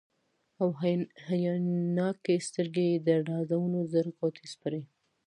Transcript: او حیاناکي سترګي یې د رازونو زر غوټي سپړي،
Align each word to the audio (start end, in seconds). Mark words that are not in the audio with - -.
او 0.61 0.69
حیاناکي 1.27 2.37
سترګي 2.47 2.85
یې 2.91 2.97
د 3.07 3.09
رازونو 3.29 3.79
زر 3.91 4.05
غوټي 4.17 4.45
سپړي، 4.53 4.81